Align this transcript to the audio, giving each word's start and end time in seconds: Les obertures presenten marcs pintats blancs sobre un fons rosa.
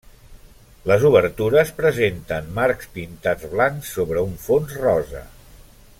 Les 0.91 1.03
obertures 1.09 1.73
presenten 1.81 2.49
marcs 2.57 2.89
pintats 2.97 3.47
blancs 3.55 3.95
sobre 3.99 4.25
un 4.31 4.37
fons 4.47 4.75
rosa. 4.87 5.27